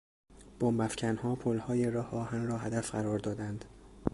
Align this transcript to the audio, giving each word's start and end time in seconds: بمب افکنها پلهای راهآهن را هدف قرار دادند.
بمب 0.59 0.81
افکنها 0.81 1.35
پلهای 1.35 1.91
راهآهن 1.91 2.47
را 2.47 2.57
هدف 2.57 2.91
قرار 2.91 3.19
دادند. 3.19 3.65